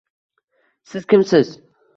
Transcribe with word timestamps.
-Siz 0.95 1.07
kimsiz? 1.15 1.57